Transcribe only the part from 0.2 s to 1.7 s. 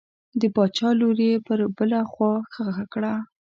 د باچا لور یې پر